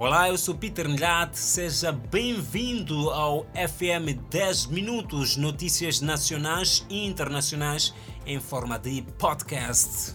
Olá, 0.00 0.30
eu 0.30 0.38
sou 0.38 0.54
Peter 0.54 0.88
Milhate, 0.88 1.38
seja 1.38 1.92
bem-vindo 1.92 3.10
ao 3.10 3.44
FM 3.52 4.18
10 4.30 4.68
Minutos, 4.68 5.36
notícias 5.36 6.00
nacionais 6.00 6.86
e 6.88 7.06
internacionais 7.06 7.92
em 8.24 8.40
forma 8.40 8.78
de 8.78 9.02
podcast. 9.18 10.14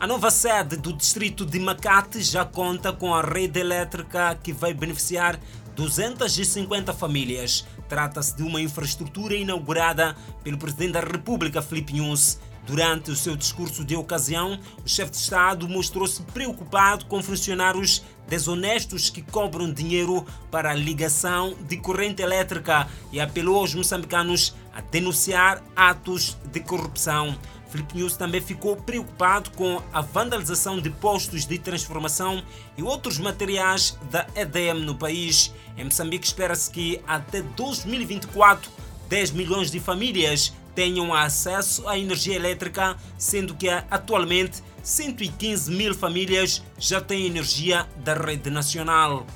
A 0.00 0.06
nova 0.06 0.30
sede 0.30 0.78
do 0.78 0.94
distrito 0.94 1.44
de 1.44 1.60
Macate 1.60 2.22
já 2.22 2.46
conta 2.46 2.94
com 2.94 3.12
a 3.12 3.20
rede 3.20 3.60
elétrica 3.60 4.34
que 4.42 4.54
vai 4.54 4.72
beneficiar 4.72 5.38
250 5.76 6.94
famílias. 6.94 7.66
Trata-se 7.90 8.34
de 8.34 8.42
uma 8.42 8.62
infraestrutura 8.62 9.34
inaugurada 9.34 10.16
pelo 10.42 10.56
Presidente 10.56 10.92
da 10.92 11.00
República, 11.00 11.60
Filipe 11.60 11.92
Nunes. 11.92 12.40
Durante 12.66 13.10
o 13.10 13.16
seu 13.16 13.34
discurso 13.34 13.84
de 13.84 13.96
ocasião, 13.96 14.58
o 14.84 14.88
chefe 14.88 15.10
de 15.10 15.16
Estado 15.16 15.68
mostrou-se 15.68 16.22
preocupado 16.22 17.06
com 17.06 17.22
funcionários 17.22 18.02
desonestos 18.30 19.10
que 19.10 19.20
cobram 19.20 19.72
dinheiro 19.72 20.24
para 20.52 20.70
a 20.70 20.74
ligação 20.74 21.52
de 21.68 21.76
corrente 21.76 22.22
elétrica 22.22 22.86
e 23.10 23.20
apelou 23.20 23.56
aos 23.56 23.74
moçambicanos 23.74 24.54
a 24.72 24.80
denunciar 24.80 25.60
atos 25.74 26.38
de 26.52 26.60
corrupção. 26.60 27.36
Filipe 27.68 27.96
News 27.96 28.16
também 28.16 28.40
ficou 28.40 28.76
preocupado 28.76 29.50
com 29.50 29.82
a 29.92 30.00
vandalização 30.00 30.80
de 30.80 30.90
postos 30.90 31.44
de 31.44 31.58
transformação 31.58 32.42
e 32.78 32.82
outros 32.84 33.18
materiais 33.18 33.98
da 34.10 34.26
EDM 34.36 34.84
no 34.84 34.94
país. 34.94 35.52
Em 35.76 35.84
Moçambique, 35.84 36.26
espera-se 36.26 36.70
que 36.70 37.00
até 37.06 37.42
2024 37.42 38.70
10 39.08 39.32
milhões 39.32 39.72
de 39.72 39.80
famílias 39.80 40.52
tenham 40.74 41.12
acesso 41.14 41.88
à 41.88 41.98
energia 41.98 42.36
elétrica, 42.36 42.96
sendo 43.18 43.54
que 43.54 43.68
atualmente 43.68 44.62
115 44.82 45.70
mil 45.70 45.94
famílias 45.94 46.62
já 46.78 47.00
têm 47.00 47.26
energia 47.26 47.86
da 47.98 48.14
rede 48.14 48.50
nacional. 48.50 49.26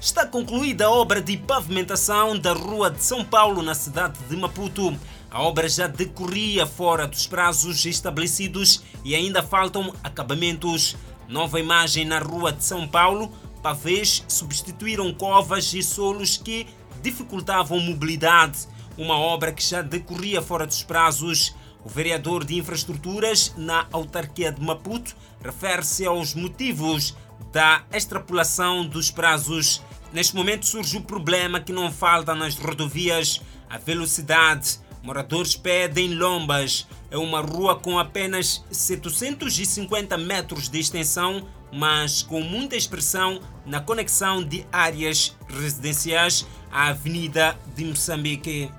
Está 0.00 0.26
concluída 0.26 0.86
a 0.86 0.90
obra 0.90 1.20
de 1.20 1.36
pavimentação 1.36 2.38
da 2.38 2.52
Rua 2.52 2.90
de 2.90 3.02
São 3.02 3.24
Paulo, 3.24 3.62
na 3.62 3.74
cidade 3.74 4.18
de 4.28 4.36
Maputo. 4.36 4.96
A 5.30 5.42
obra 5.42 5.68
já 5.68 5.86
decorria 5.86 6.66
fora 6.66 7.06
dos 7.06 7.26
prazos 7.26 7.84
estabelecidos 7.84 8.82
e 9.04 9.14
ainda 9.14 9.42
faltam 9.42 9.92
acabamentos. 10.04 10.96
Nova 11.28 11.58
imagem 11.58 12.04
na 12.04 12.20
Rua 12.20 12.52
de 12.52 12.62
São 12.62 12.86
Paulo, 12.86 13.32
pavês 13.62 14.22
substituíram 14.28 15.12
covas 15.12 15.74
e 15.74 15.82
solos 15.82 16.36
que 16.36 16.66
dificultavam 17.02 17.80
mobilidade. 17.80 18.68
Uma 18.96 19.18
obra 19.18 19.52
que 19.52 19.62
já 19.62 19.82
decorria 19.82 20.40
fora 20.40 20.66
dos 20.66 20.82
prazos. 20.82 21.54
O 21.84 21.88
vereador 21.88 22.44
de 22.44 22.56
infraestruturas 22.56 23.52
na 23.56 23.86
autarquia 23.92 24.50
de 24.50 24.60
Maputo 24.60 25.14
refere-se 25.42 26.04
aos 26.06 26.34
motivos 26.34 27.14
da 27.52 27.84
extrapolação 27.92 28.86
dos 28.86 29.10
prazos. 29.10 29.82
Neste 30.12 30.34
momento 30.34 30.66
surge 30.66 30.96
o 30.96 31.02
problema 31.02 31.60
que 31.60 31.72
não 31.72 31.92
falta 31.92 32.34
nas 32.34 32.56
rodovias, 32.56 33.40
a 33.68 33.76
velocidade. 33.76 34.80
Moradores 35.02 35.54
pedem 35.54 36.14
lombas. 36.14 36.88
É 37.10 37.18
uma 37.18 37.40
rua 37.40 37.76
com 37.76 37.98
apenas 37.98 38.64
750 38.70 40.18
metros 40.18 40.68
de 40.68 40.80
extensão, 40.80 41.46
mas 41.72 42.22
com 42.22 42.40
muita 42.40 42.74
expressão 42.76 43.40
na 43.64 43.80
conexão 43.80 44.42
de 44.42 44.66
áreas 44.72 45.36
residenciais 45.48 46.46
à 46.72 46.88
Avenida 46.88 47.56
de 47.76 47.84
Moçambique 47.84 48.70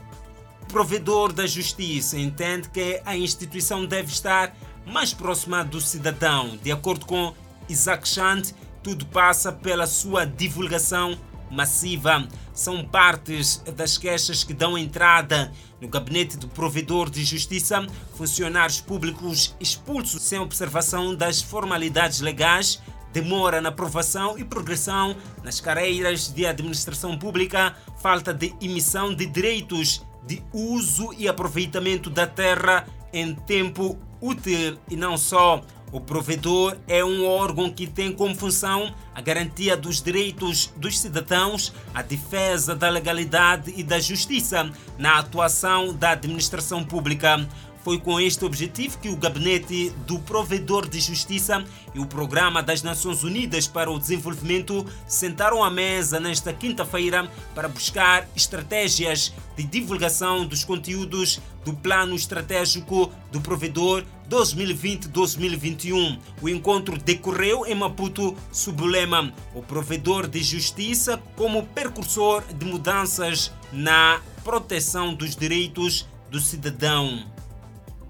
provedor 0.68 1.34
da 1.34 1.48
justiça 1.48 2.18
entende 2.18 2.70
que 2.70 3.02
a 3.06 3.16
instituição 3.18 3.86
deve 3.86 4.12
estar 4.12 4.56
mais 4.86 5.14
próxima 5.14 5.64
do 5.64 5.82
cidadão. 5.82 6.58
De 6.62 6.72
acordo 6.72 7.06
com 7.06 7.34
Isaac 7.68 8.08
Chand, 8.08 8.44
tudo 8.84 9.06
passa 9.06 9.52
pela 9.52 9.88
sua 9.88 10.26
divulgação 10.26 11.18
massiva. 11.50 12.28
São 12.54 12.84
partes 12.84 13.62
das 13.76 13.98
queixas 13.98 14.44
que 14.44 14.54
dão 14.54 14.78
entrada 14.78 15.52
no 15.82 15.88
gabinete 15.88 16.38
do 16.38 16.48
provedor 16.48 17.10
de 17.10 17.24
justiça, 17.24 17.86
funcionários 18.16 18.82
públicos 18.82 19.56
expulsos 19.60 20.24
sem 20.24 20.40
observação 20.40 21.16
das 21.16 21.42
formalidades 21.42 22.20
legais, 22.20 22.82
demora 23.14 23.62
na 23.62 23.70
aprovação 23.70 24.38
e 24.38 24.44
progressão 24.44 25.16
nas 25.44 25.60
carreiras 25.60 26.34
de 26.34 26.46
administração 26.46 27.18
pública, 27.18 27.76
falta 28.02 28.34
de 28.34 28.54
emissão 28.62 29.14
de 29.14 29.26
direitos 29.26 30.07
de 30.28 30.44
uso 30.54 31.14
e 31.18 31.28
aproveitamento 31.28 32.10
da 32.10 32.28
terra 32.28 32.86
em 33.14 33.34
tempo 33.34 33.98
útil 34.22 34.78
e 34.90 34.96
não 34.96 35.18
só. 35.18 35.64
O 35.90 36.02
provedor 36.02 36.76
é 36.86 37.04
um 37.04 37.26
órgão 37.26 37.72
que 37.72 37.88
tem 37.88 38.12
como 38.12 38.36
função 38.36 38.94
a 39.16 39.22
garantia 39.22 39.78
dos 39.78 40.02
direitos 40.02 40.70
dos 40.76 41.00
cidadãos, 41.00 41.74
a 41.94 42.02
defesa 42.02 42.76
da 42.76 42.90
legalidade 42.90 43.74
e 43.76 43.84
da 43.84 43.98
justiça 43.98 44.70
na 44.98 45.18
atuação 45.18 45.94
da 45.94 46.10
administração 46.10 46.84
pública. 46.84 47.48
Foi 47.88 47.98
com 47.98 48.20
este 48.20 48.44
objetivo 48.44 48.98
que 48.98 49.08
o 49.08 49.16
Gabinete 49.16 49.94
do 50.06 50.20
Provedor 50.20 50.90
de 50.90 51.00
Justiça 51.00 51.64
e 51.96 52.00
o 52.02 52.06
Programa 52.06 52.62
das 52.62 52.84
Nações 52.84 53.24
Unidas 53.24 53.66
para 53.66 53.90
o 53.90 53.98
Desenvolvimento 53.98 54.86
sentaram 55.08 55.64
à 55.64 55.72
mesa 55.72 56.20
nesta 56.20 56.52
quinta-feira 56.52 57.32
para 57.56 57.70
buscar 57.70 58.28
estratégias 58.36 59.34
de 59.56 59.64
divulgação 59.64 60.46
dos 60.46 60.66
conteúdos 60.66 61.40
do 61.64 61.74
Plano 61.74 62.14
Estratégico 62.14 63.10
do 63.32 63.40
Provedor 63.40 64.04
2020-2021. 64.30 66.20
O 66.42 66.50
encontro 66.50 66.98
decorreu 66.98 67.66
em 67.66 67.74
Maputo 67.74 68.36
sob 68.52 68.84
o 68.84 68.86
lema 68.86 69.32
O 69.56 69.62
Provedor 69.62 70.28
de 70.28 70.44
Justiça 70.44 71.24
como 71.38 71.66
precursor 71.68 72.44
de 72.54 72.66
mudanças 72.66 73.50
na 73.72 74.20
proteção 74.44 75.14
dos 75.14 75.38
direitos 75.38 76.06
do 76.30 76.42
cidadão. 76.42 77.37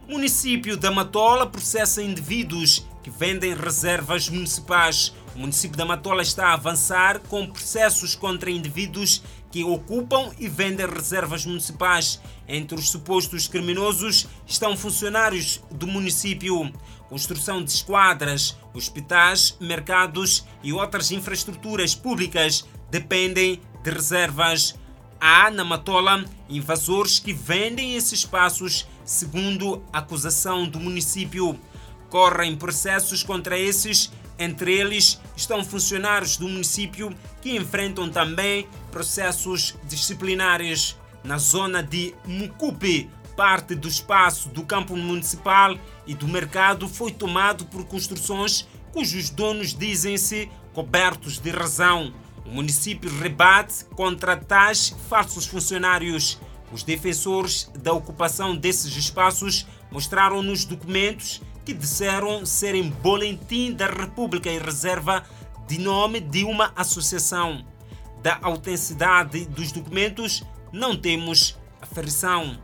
Município 0.08 0.78
da 0.78 0.90
Matola 0.90 1.46
processa 1.46 2.02
indivíduos 2.02 2.88
que 3.04 3.10
vendem 3.10 3.54
reservas 3.54 4.30
municipais. 4.30 5.14
O 5.36 5.40
município 5.40 5.78
da 5.78 5.84
Matola 5.84 6.22
está 6.22 6.48
a 6.48 6.54
avançar 6.54 7.20
com 7.28 7.46
processos 7.46 8.16
contra 8.16 8.50
indivíduos 8.50 9.22
que 9.52 9.66
ocupam 9.66 10.32
e 10.40 10.48
vendem 10.48 10.88
reservas 10.88 11.46
municipais. 11.46 12.22
Entre 12.48 12.80
os 12.80 12.90
supostos 12.90 13.50
criminosos 13.50 14.28
estão 14.46 14.78
funcionários 14.78 15.62
do 15.70 15.86
município, 15.86 16.72
construção 17.10 17.62
de 17.62 17.72
esquadras, 17.72 18.56
hospitais, 18.74 19.58
mercados 19.60 20.46
e 20.64 20.72
outras 20.72 21.12
infraestruturas 21.12 21.94
públicas 21.94 22.66
dependem 22.90 23.60
de 23.84 23.92
reservas 23.92 24.74
Há 25.20 25.50
na 25.50 25.64
Matola 25.64 26.24
invasores 26.48 27.18
que 27.20 27.34
vendem 27.34 27.96
esses 27.96 28.20
espaços, 28.20 28.88
segundo 29.08 29.82
acusação 29.92 30.68
do 30.68 30.80
município. 30.80 31.60
Correm 32.10 32.56
processos 32.56 33.24
contra 33.24 33.58
esses, 33.58 34.12
entre 34.38 34.72
eles 34.72 35.20
estão 35.36 35.64
funcionários 35.64 36.38
do 36.38 36.48
município 36.48 37.12
que 37.42 37.56
enfrentam 37.56 38.08
também 38.10 38.68
processos 38.92 39.76
disciplinares. 39.86 40.96
Na 41.24 41.40
zona 41.40 41.82
de 41.82 42.14
Mucupe, 42.26 43.10
parte 43.36 43.74
do 43.74 43.88
espaço 43.88 44.50
do 44.50 44.64
campo 44.64 44.96
municipal 44.96 45.76
e 46.06 46.14
do 46.14 46.28
mercado 46.28 46.88
foi 46.88 47.12
tomado 47.12 47.66
por 47.66 47.86
construções 47.86 48.68
cujos 48.98 49.30
donos 49.30 49.74
dizem-se 49.74 50.50
cobertos 50.74 51.40
de 51.40 51.52
razão. 51.52 52.14
O 52.46 52.50
município 52.50 53.12
rebate 53.20 53.86
contra 53.96 54.36
tais 54.36 54.96
falsos 55.10 55.46
funcionários. 55.46 56.40
Os 56.72 56.84
defensores 56.84 57.70
da 57.80 57.94
ocupação 57.94 58.56
desses 58.56 58.96
espaços 58.98 59.66
mostraram 59.92 60.44
nos 60.44 60.66
documentos 60.66 61.42
que 61.66 61.74
disseram 61.74 62.46
serem 62.46 62.90
boletim 62.90 63.74
da 63.74 63.88
República 63.88 64.50
em 64.50 64.60
reserva 64.60 65.24
de 65.68 65.80
nome 65.80 66.20
de 66.20 66.44
uma 66.44 66.74
associação. 66.76 67.66
Da 68.22 68.38
autenticidade 68.42 69.46
dos 69.46 69.72
documentos 69.72 70.44
não 70.72 70.96
temos 70.98 71.58
aferição. 71.82 72.60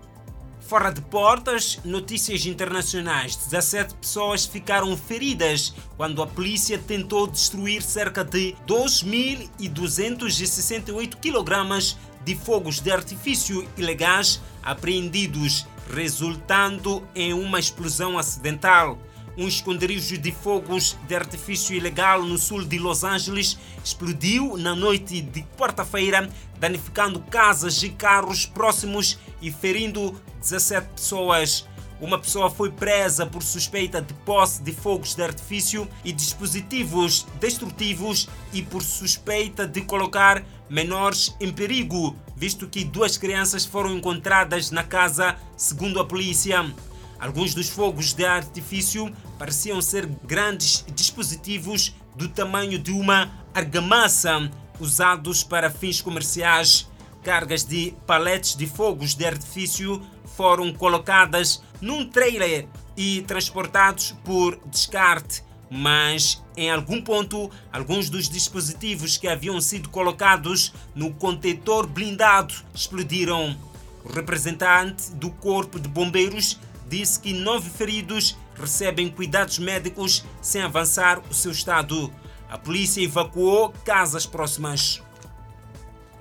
Fora 0.62 0.92
de 0.92 1.02
portas, 1.02 1.80
notícias 1.84 2.46
internacionais. 2.46 3.36
17 3.36 3.96
pessoas 3.96 4.46
ficaram 4.46 4.96
feridas 4.96 5.74
quando 5.98 6.24
a 6.24 6.28
polícia 6.28 6.80
tentou 6.80 7.28
destruir 7.28 7.82
cerca 7.82 8.24
de 8.24 8.56
2.268 8.66 11.18
kg 11.18 11.98
de 12.26 12.36
fogos 12.36 12.80
de 12.80 12.92
artifício 12.92 13.68
ilegais 13.78 14.42
apreendidos, 14.62 15.66
resultando 15.94 17.06
em 17.14 17.34
uma 17.34 17.60
explosão 17.60 18.18
acidental. 18.18 18.98
Um 19.36 19.48
esconderijo 19.48 20.18
de 20.18 20.32
fogos 20.32 20.96
de 21.08 21.16
artifício 21.16 21.76
ilegal 21.76 22.22
no 22.22 22.38
sul 22.38 22.64
de 22.64 22.78
Los 22.78 23.04
Angeles 23.04 23.58
explodiu 23.84 24.58
na 24.58 24.76
noite 24.76 25.22
de 25.22 25.44
quarta-feira, 25.58 26.30
danificando 26.60 27.20
casas 27.20 27.82
e 27.82 27.90
carros 27.90 28.46
próximos 28.46 29.18
e 29.42 29.52
ferindo 29.52 30.16
17 30.40 30.88
pessoas. 30.96 31.68
Uma 32.04 32.20
pessoa 32.20 32.50
foi 32.50 32.70
presa 32.70 33.26
por 33.26 33.42
suspeita 33.42 34.02
de 34.02 34.14
posse 34.14 34.62
de 34.62 34.74
fogos 34.74 35.16
de 35.16 35.24
artifício 35.24 35.88
e 36.04 36.12
dispositivos 36.12 37.26
destrutivos 37.40 38.28
e 38.52 38.62
por 38.62 38.84
suspeita 38.84 39.66
de 39.66 39.82
colocar 39.82 40.44
menores 40.70 41.34
em 41.40 41.50
perigo, 41.50 42.14
visto 42.36 42.68
que 42.68 42.84
duas 42.84 43.18
crianças 43.18 43.64
foram 43.64 43.96
encontradas 43.96 44.70
na 44.70 44.84
casa, 44.84 45.38
segundo 45.56 45.98
a 45.98 46.06
polícia. 46.06 46.74
Alguns 47.18 47.54
dos 47.54 47.70
fogos 47.70 48.12
de 48.12 48.26
artifício 48.26 49.10
pareciam 49.40 49.82
ser 49.82 50.06
grandes 50.26 50.84
dispositivos 50.94 51.96
do 52.18 52.28
tamanho 52.28 52.78
de 52.78 52.92
uma 52.92 53.32
argamassa 53.54 54.52
usados 54.78 55.42
para 55.42 55.72
fins 55.72 56.02
comerciais. 56.02 56.86
Cargas 57.24 57.64
de 57.64 57.94
paletes 58.06 58.58
de 58.58 58.68
fogos 58.68 59.16
de 59.16 59.26
artifício 59.26 60.02
foram 60.36 60.74
colocadas 60.74 61.64
num 61.84 62.06
trailer 62.06 62.66
e 62.96 63.24
transportados 63.24 64.16
por 64.24 64.58
descarte, 64.68 65.44
mas 65.70 66.42
em 66.56 66.72
algum 66.72 67.02
ponto, 67.02 67.52
alguns 67.74 68.10
dos 68.10 68.30
dispositivos 68.30 69.18
que 69.18 69.28
haviam 69.28 69.60
sido 69.60 69.90
colocados 69.90 70.74
no 70.96 71.14
contentor 71.14 71.86
blindado 71.86 72.54
explodiram. 72.74 73.58
O 74.06 74.14
representante 74.14 75.12
do 75.12 75.30
Corpo 75.30 75.78
de 75.78 75.90
Bombeiros 75.90 76.58
disse 76.88 77.20
que 77.20 77.34
nove 77.34 77.70
feridos 77.70 78.38
recebem 78.56 79.10
cuidados 79.10 79.60
médicos 79.60 80.24
sem 80.42 80.62
avançar 80.62 81.22
o 81.30 81.34
seu 81.34 81.52
estado. 81.52 82.14
A 82.50 82.58
polícia 82.58 83.02
evacuou 83.02 83.74
casas 83.84 84.26
próximas. 84.26 85.02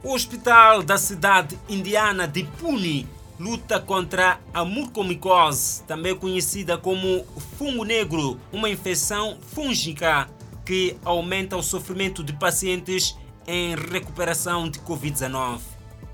O 0.03 0.13
hospital 0.13 0.83
da 0.83 0.99
cidade 0.99 1.57
indiana 1.69 2.27
de 2.27 2.43
Pune 2.43 3.07
luta 3.43 3.81
contra 3.81 4.39
a 4.55 4.65
mucormicose, 4.65 5.83
também 5.83 6.15
conhecida 6.15 6.79
como 6.79 7.27
fungo 7.59 7.83
negro, 7.83 8.39
uma 8.53 8.71
infecção 8.71 9.37
fúngica 9.53 10.29
que 10.65 10.97
aumenta 11.05 11.57
o 11.57 11.63
sofrimento 11.63 12.23
de 12.23 12.33
pacientes 12.35 13.19
em 13.45 13.75
recuperação 13.75 14.71
de 14.71 14.79
Covid-19. 14.79 15.59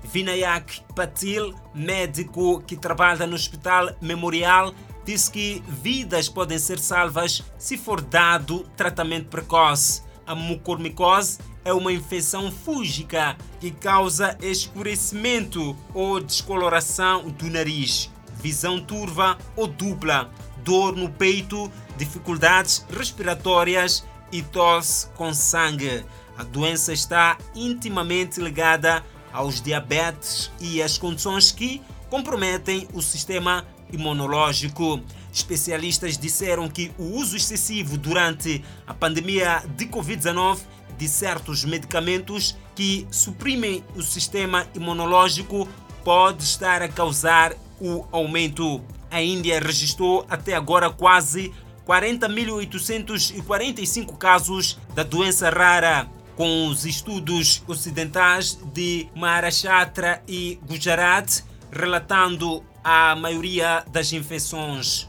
Vinayak 0.05 0.81
Patil, 0.95 1.53
médico 1.71 2.61
que 2.61 2.75
trabalha 2.75 3.27
no 3.27 3.35
Hospital 3.35 3.95
Memorial, 4.01 4.73
disse 5.05 5.29
que 5.29 5.63
vidas 5.67 6.27
podem 6.27 6.57
ser 6.57 6.79
salvas 6.79 7.43
se 7.59 7.77
for 7.77 8.01
dado 8.01 8.65
tratamento 8.75 9.27
precoce. 9.27 10.01
A 10.29 10.35
mucormicose 10.35 11.39
é 11.65 11.73
uma 11.73 11.91
infecção 11.91 12.51
fúngica 12.51 13.35
que 13.59 13.71
causa 13.71 14.37
escurecimento 14.43 15.75
ou 15.91 16.19
descoloração 16.19 17.29
do 17.29 17.49
nariz, 17.49 18.11
visão 18.39 18.79
turva 18.79 19.39
ou 19.55 19.65
dupla, 19.65 20.29
dor 20.63 20.95
no 20.95 21.09
peito, 21.09 21.71
dificuldades 21.97 22.85
respiratórias 22.95 24.05
e 24.31 24.43
tosse 24.43 25.07
com 25.15 25.33
sangue. 25.33 26.05
A 26.37 26.43
doença 26.43 26.93
está 26.93 27.35
intimamente 27.55 28.39
ligada 28.39 29.03
aos 29.33 29.59
diabetes 29.59 30.51
e 30.59 30.79
às 30.79 30.95
condições 30.95 31.51
que 31.51 31.81
comprometem 32.07 32.87
o 32.93 33.01
sistema 33.01 33.65
imunológico. 33.91 35.01
Especialistas 35.33 36.17
disseram 36.17 36.67
que 36.67 36.91
o 36.97 37.03
uso 37.03 37.37
excessivo 37.37 37.97
durante 37.97 38.63
a 38.87 38.93
pandemia 38.93 39.63
de 39.75 39.85
Covid-19 39.85 40.59
de 40.97 41.07
certos 41.07 41.63
medicamentos 41.63 42.57
que 42.75 43.07
suprimem 43.09 43.81
o 43.95 44.01
sistema 44.01 44.67
imunológico 44.75 45.69
pode 46.03 46.43
estar 46.43 46.81
a 46.81 46.89
causar 46.89 47.55
o 47.79 48.05
aumento. 48.11 48.83
A 49.09 49.21
Índia 49.21 49.57
registrou 49.59 50.25
até 50.29 50.55
agora 50.55 50.89
quase 50.89 51.53
40.845 51.87 54.17
casos 54.17 54.77
da 54.93 55.03
doença 55.03 55.49
rara, 55.49 56.09
com 56.35 56.67
os 56.67 56.85
estudos 56.85 57.63
ocidentais 57.67 58.59
de 58.73 59.07
Maharashtra 59.15 60.21
e 60.27 60.59
Gujarat 60.67 61.43
relatando 61.71 62.63
a 62.83 63.15
maioria 63.15 63.83
das 63.91 64.13
infecções. 64.13 65.08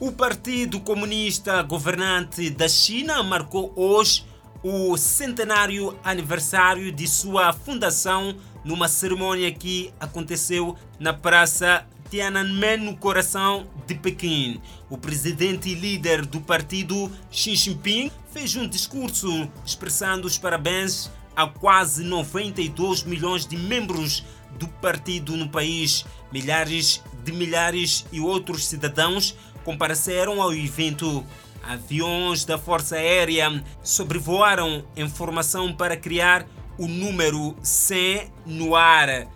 O 0.00 0.12
Partido 0.12 0.78
Comunista 0.78 1.60
Governante 1.60 2.50
da 2.50 2.68
China 2.68 3.20
marcou 3.20 3.72
hoje 3.74 4.24
o 4.62 4.96
centenário 4.96 5.98
aniversário 6.04 6.92
de 6.92 7.08
sua 7.08 7.52
fundação 7.52 8.36
numa 8.64 8.86
cerimônia 8.86 9.50
que 9.50 9.92
aconteceu 9.98 10.76
na 11.00 11.12
Praça 11.12 11.84
Tiananmen, 12.08 12.76
no 12.76 12.96
coração 12.96 13.66
de 13.88 13.96
Pequim. 13.96 14.60
O 14.88 14.96
presidente 14.96 15.68
e 15.68 15.74
líder 15.74 16.24
do 16.24 16.40
partido, 16.40 17.10
Xi 17.28 17.56
Jinping, 17.56 18.12
fez 18.32 18.54
um 18.54 18.68
discurso 18.68 19.50
expressando 19.66 20.28
os 20.28 20.38
parabéns 20.38 21.10
a 21.34 21.48
quase 21.48 22.04
92 22.04 23.02
milhões 23.02 23.44
de 23.44 23.56
membros 23.56 24.24
do 24.58 24.68
partido 24.68 25.36
no 25.36 25.48
país. 25.48 26.04
Milhares 26.32 27.02
de 27.24 27.32
milhares 27.32 28.04
e 28.12 28.20
outros 28.20 28.66
cidadãos 28.66 29.34
compareceram 29.64 30.40
ao 30.40 30.52
evento. 30.52 31.24
Aviões 31.62 32.44
da 32.44 32.56
Força 32.56 32.96
Aérea 32.96 33.62
sobrevoaram 33.82 34.84
em 34.96 35.08
formação 35.08 35.72
para 35.74 35.96
criar 35.96 36.46
o 36.78 36.86
número 36.86 37.56
100 37.62 38.32
no 38.46 38.74
ar. 38.74 39.26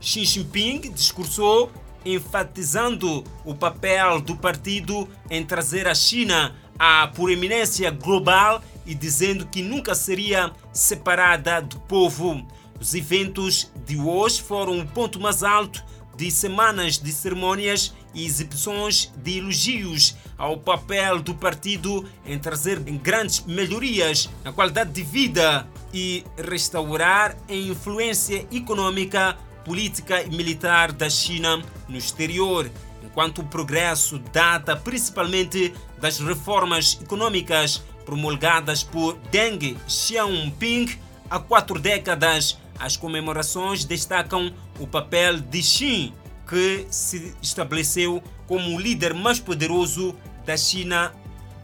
Xi 0.00 0.24
Jinping 0.24 0.92
discursou 0.92 1.72
enfatizando 2.04 3.24
o 3.44 3.54
papel 3.54 4.20
do 4.20 4.36
partido 4.36 5.08
em 5.30 5.44
trazer 5.44 5.88
a 5.88 5.94
China 5.94 6.54
à 6.78 7.06
proeminência 7.06 7.90
global 7.90 8.62
e 8.84 8.94
dizendo 8.94 9.46
que 9.46 9.62
nunca 9.62 9.94
seria 9.94 10.52
separada 10.72 11.62
do 11.62 11.78
povo. 11.80 12.44
Os 12.82 12.94
eventos 12.94 13.70
de 13.86 13.96
hoje 13.96 14.42
foram 14.42 14.80
o 14.80 14.84
ponto 14.84 15.20
mais 15.20 15.44
alto 15.44 15.84
de 16.16 16.28
semanas 16.32 16.98
de 16.98 17.12
cerimônias 17.12 17.94
e 18.12 18.26
exibições 18.26 19.12
de 19.18 19.38
elogios 19.38 20.16
ao 20.36 20.58
papel 20.58 21.22
do 21.22 21.32
partido 21.32 22.04
em 22.26 22.36
trazer 22.40 22.80
grandes 22.80 23.44
melhorias 23.44 24.28
na 24.42 24.52
qualidade 24.52 24.90
de 24.90 25.04
vida 25.04 25.64
e 25.94 26.24
restaurar 26.36 27.36
a 27.48 27.54
influência 27.54 28.48
econômica, 28.50 29.38
política 29.64 30.20
e 30.20 30.30
militar 30.30 30.90
da 30.90 31.08
China 31.08 31.62
no 31.88 31.96
exterior, 31.96 32.68
enquanto 33.00 33.42
o 33.42 33.46
progresso 33.46 34.18
data 34.18 34.74
principalmente 34.74 35.72
das 36.00 36.18
reformas 36.18 36.98
econômicas 37.00 37.80
promulgadas 38.04 38.82
por 38.82 39.16
Deng 39.30 39.76
Xiaoping 39.86 40.98
há 41.30 41.38
quatro 41.38 41.78
décadas. 41.78 42.60
As 42.82 42.96
comemorações 42.96 43.84
destacam 43.84 44.52
o 44.80 44.88
papel 44.88 45.38
de 45.38 45.62
Xi, 45.62 46.12
que 46.48 46.84
se 46.90 47.32
estabeleceu 47.40 48.20
como 48.48 48.74
o 48.74 48.80
líder 48.80 49.14
mais 49.14 49.38
poderoso 49.38 50.16
da 50.44 50.56
China. 50.56 51.12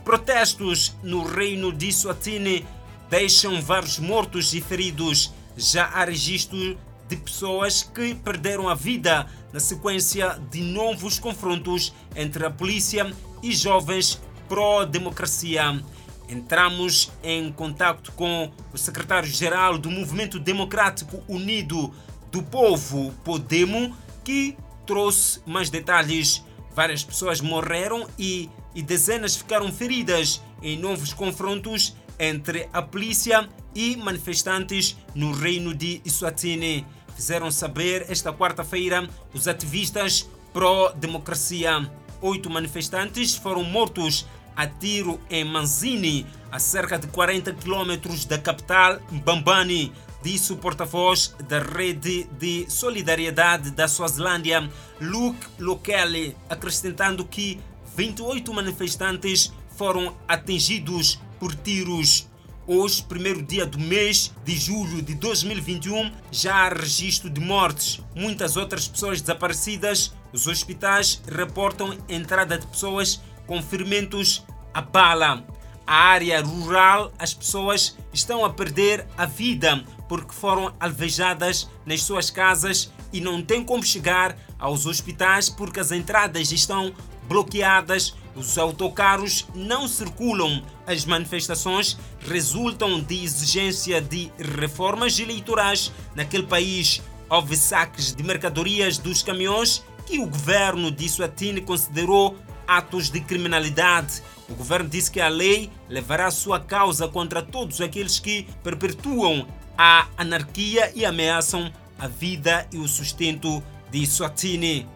Protestos 0.04 0.94
no 1.02 1.24
reino 1.24 1.72
de 1.72 1.92
Swatini 1.92 2.64
deixam 3.10 3.60
vários 3.60 3.98
mortos 3.98 4.54
e 4.54 4.60
feridos. 4.60 5.34
Já 5.56 5.86
há 5.86 6.04
registro 6.04 6.78
de 7.08 7.16
pessoas 7.16 7.82
que 7.82 8.14
perderam 8.14 8.68
a 8.68 8.76
vida 8.76 9.26
na 9.52 9.58
sequência 9.58 10.40
de 10.52 10.60
novos 10.60 11.18
confrontos 11.18 11.92
entre 12.14 12.46
a 12.46 12.50
polícia 12.50 13.12
e 13.42 13.50
jovens 13.50 14.20
pró-democracia. 14.48 15.82
Entramos 16.28 17.10
em 17.22 17.50
contato 17.50 18.12
com 18.12 18.52
o 18.72 18.76
secretário-geral 18.76 19.78
do 19.78 19.90
Movimento 19.90 20.38
Democrático 20.38 21.22
Unido 21.26 21.92
do 22.30 22.42
Povo, 22.42 23.12
Podemo, 23.24 23.96
que 24.22 24.56
trouxe 24.86 25.40
mais 25.46 25.70
detalhes. 25.70 26.44
Várias 26.74 27.02
pessoas 27.02 27.40
morreram 27.40 28.06
e, 28.18 28.50
e 28.74 28.82
dezenas 28.82 29.36
ficaram 29.36 29.72
feridas 29.72 30.42
em 30.62 30.78
novos 30.78 31.12
confrontos 31.12 31.96
entre 32.18 32.68
a 32.72 32.82
polícia 32.82 33.48
e 33.74 33.96
manifestantes 33.96 34.96
no 35.14 35.32
reino 35.32 35.74
de 35.74 36.02
Eswatini. 36.04 36.86
Fizeram 37.14 37.50
saber 37.50 38.06
esta 38.08 38.32
quarta-feira 38.32 39.08
os 39.32 39.48
ativistas 39.48 40.28
pró-democracia. 40.52 41.90
Oito 42.20 42.50
manifestantes 42.50 43.34
foram 43.34 43.62
mortos 43.62 44.26
a 44.58 44.66
tiro 44.66 45.20
em 45.30 45.44
Manzini, 45.44 46.26
a 46.50 46.58
cerca 46.58 46.98
de 46.98 47.06
40 47.06 47.52
quilômetros 47.52 48.24
da 48.24 48.36
capital 48.36 48.98
Mbambani, 49.08 49.92
disse 50.20 50.52
o 50.52 50.56
porta-voz 50.56 51.32
da 51.48 51.60
Rede 51.60 52.24
de 52.40 52.68
Solidariedade 52.68 53.70
da 53.70 53.86
Suazilândia, 53.86 54.68
Luke 55.00 55.46
Lokele, 55.60 56.36
acrescentando 56.50 57.24
que 57.24 57.60
28 57.96 58.52
manifestantes 58.52 59.52
foram 59.76 60.16
atingidos 60.26 61.20
por 61.38 61.54
tiros. 61.54 62.26
Hoje, 62.66 63.04
primeiro 63.04 63.40
dia 63.40 63.64
do 63.64 63.78
mês 63.78 64.34
de 64.44 64.56
julho 64.56 65.00
de 65.00 65.14
2021, 65.14 66.10
já 66.32 66.66
há 66.66 66.68
registro 66.68 67.30
de 67.30 67.40
mortes. 67.40 68.00
Muitas 68.12 68.56
outras 68.56 68.88
pessoas 68.88 69.20
desaparecidas 69.20 70.12
Os 70.32 70.46
hospitais 70.46 71.22
reportam 71.26 71.96
entrada 72.08 72.58
de 72.58 72.66
pessoas 72.66 73.20
com 73.48 73.60
ferimentos 73.60 74.44
a 74.72 74.80
bala. 74.80 75.44
A 75.84 75.94
área 75.94 76.40
rural, 76.42 77.10
as 77.18 77.32
pessoas 77.32 77.96
estão 78.12 78.44
a 78.44 78.50
perder 78.50 79.06
a 79.16 79.24
vida 79.24 79.82
porque 80.06 80.34
foram 80.34 80.72
alvejadas 80.78 81.68
nas 81.84 82.02
suas 82.02 82.30
casas 82.30 82.92
e 83.10 83.22
não 83.22 83.42
têm 83.42 83.64
como 83.64 83.82
chegar 83.82 84.36
aos 84.58 84.84
hospitais 84.84 85.48
porque 85.48 85.80
as 85.80 85.90
entradas 85.90 86.52
estão 86.52 86.92
bloqueadas, 87.26 88.14
os 88.36 88.58
autocarros 88.58 89.46
não 89.54 89.88
circulam. 89.88 90.62
As 90.86 91.06
manifestações 91.06 91.96
resultam 92.20 93.00
de 93.00 93.24
exigência 93.24 94.00
de 94.00 94.30
reformas 94.38 95.18
eleitorais 95.18 95.90
naquele 96.14 96.44
país. 96.44 97.02
Houve 97.30 97.56
saques 97.56 98.14
de 98.14 98.22
mercadorias 98.22 98.98
dos 98.98 99.22
caminhões 99.22 99.82
que 100.06 100.18
o 100.18 100.26
governo 100.26 100.90
de 100.90 101.08
Suatini 101.08 101.60
considerou 101.60 102.36
atos 102.68 103.10
de 103.10 103.20
criminalidade. 103.20 104.22
O 104.48 104.54
governo 104.54 104.88
disse 104.88 105.10
que 105.10 105.20
a 105.20 105.28
lei 105.28 105.70
levará 105.88 106.30
sua 106.30 106.60
causa 106.60 107.08
contra 107.08 107.42
todos 107.42 107.80
aqueles 107.80 108.20
que 108.20 108.46
perpetuam 108.62 109.48
a 109.76 110.06
anarquia 110.16 110.92
e 110.94 111.04
ameaçam 111.04 111.72
a 111.98 112.06
vida 112.06 112.68
e 112.72 112.76
o 112.78 112.86
sustento 112.86 113.62
de 113.90 114.06
Swatini. 114.06 114.86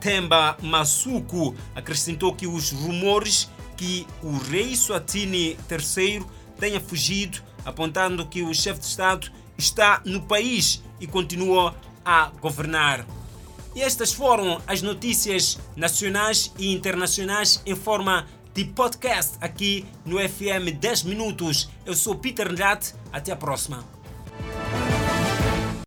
Temba 0.00 0.56
Masuku 0.62 1.54
acrescentou 1.74 2.34
que 2.34 2.46
os 2.46 2.70
rumores 2.70 3.50
que 3.76 4.06
o 4.22 4.36
rei 4.36 4.74
Swatini 4.74 5.56
III 5.70 6.24
tenha 6.58 6.80
fugido, 6.80 7.40
apontando 7.64 8.26
que 8.26 8.42
o 8.42 8.54
chefe 8.54 8.80
de 8.80 8.86
Estado 8.86 9.30
está 9.56 10.00
no 10.04 10.22
país 10.22 10.82
e 11.00 11.06
continua 11.06 11.74
a 12.04 12.30
governar. 12.40 13.06
E 13.74 13.82
estas 13.82 14.12
foram 14.12 14.60
as 14.66 14.82
notícias 14.82 15.58
nacionais 15.76 16.52
e 16.58 16.72
internacionais 16.72 17.62
em 17.64 17.76
forma 17.76 18.26
de 18.54 18.64
podcast 18.64 19.36
aqui 19.40 19.84
no 20.04 20.18
FM 20.18 20.78
10 20.80 21.04
Minutos. 21.04 21.68
Eu 21.86 21.94
sou 21.94 22.14
Peter 22.16 22.52
Nhat. 22.52 22.94
Até 23.12 23.32
a 23.32 23.36
próxima. 23.36 23.97